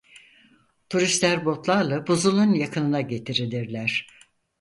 Turistler 0.89 1.45
botlarla 1.45 2.07
buzulun 2.07 2.53
yakınına 2.53 3.01
getirilirler. 3.01 4.07